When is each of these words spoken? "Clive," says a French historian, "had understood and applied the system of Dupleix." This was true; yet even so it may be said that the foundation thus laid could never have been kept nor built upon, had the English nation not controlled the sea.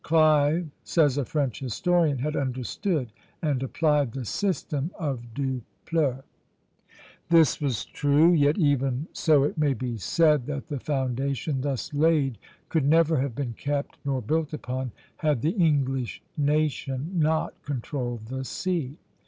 "Clive," 0.03 0.71
says 0.83 1.15
a 1.15 1.25
French 1.25 1.59
historian, 1.59 2.17
"had 2.17 2.35
understood 2.35 3.11
and 3.39 3.61
applied 3.61 4.13
the 4.13 4.25
system 4.25 4.89
of 4.97 5.35
Dupleix." 5.35 6.23
This 7.29 7.61
was 7.61 7.85
true; 7.85 8.33
yet 8.33 8.57
even 8.57 9.07
so 9.13 9.43
it 9.43 9.59
may 9.59 9.75
be 9.75 9.97
said 9.97 10.47
that 10.47 10.69
the 10.69 10.79
foundation 10.79 11.61
thus 11.61 11.93
laid 11.93 12.39
could 12.67 12.83
never 12.85 13.17
have 13.21 13.35
been 13.35 13.53
kept 13.53 13.99
nor 14.03 14.23
built 14.23 14.53
upon, 14.53 14.91
had 15.17 15.43
the 15.43 15.51
English 15.51 16.23
nation 16.35 17.11
not 17.13 17.53
controlled 17.61 18.25
the 18.25 18.43
sea. 18.43 18.97